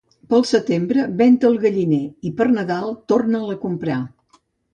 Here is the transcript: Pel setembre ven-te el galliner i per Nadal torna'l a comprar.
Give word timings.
Pel 0.29 0.43
setembre 0.51 1.03
ven-te 1.19 1.47
el 1.49 1.59
galliner 1.65 1.99
i 2.29 2.33
per 2.41 2.49
Nadal 2.55 2.91
torna'l 3.15 3.53
a 3.53 3.61
comprar. 3.69 4.01